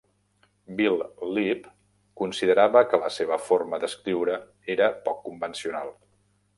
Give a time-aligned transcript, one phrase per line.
[0.79, 0.95] Bill
[1.35, 1.67] Leeb
[2.23, 4.43] considerava que la seva forma d'escriure
[4.79, 5.99] era poc convencional.